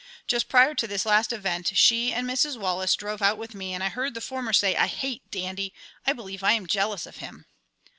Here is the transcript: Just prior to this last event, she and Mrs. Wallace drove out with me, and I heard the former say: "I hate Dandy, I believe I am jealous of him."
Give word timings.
Just 0.25 0.49
prior 0.49 0.73
to 0.73 0.87
this 0.87 1.05
last 1.05 1.31
event, 1.31 1.77
she 1.77 2.11
and 2.11 2.27
Mrs. 2.27 2.57
Wallace 2.59 2.95
drove 2.95 3.21
out 3.21 3.37
with 3.37 3.53
me, 3.53 3.71
and 3.71 3.83
I 3.83 3.89
heard 3.89 4.15
the 4.15 4.19
former 4.19 4.51
say: 4.51 4.75
"I 4.75 4.87
hate 4.87 5.29
Dandy, 5.29 5.75
I 6.07 6.13
believe 6.13 6.41
I 6.43 6.53
am 6.53 6.65
jealous 6.65 7.05
of 7.05 7.17
him." 7.17 7.45